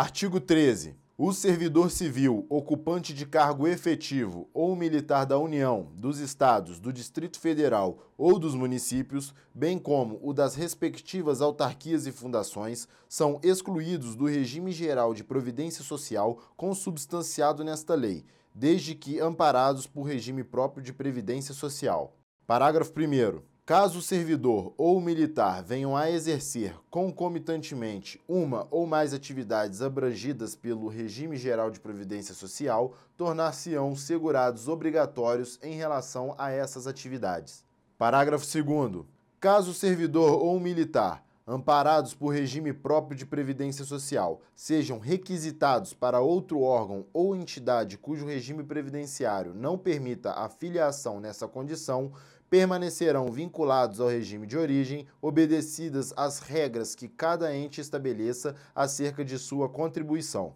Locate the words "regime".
14.26-14.70, 20.04-20.44, 30.88-31.36, 42.34-42.74, 48.26-48.62, 54.08-54.46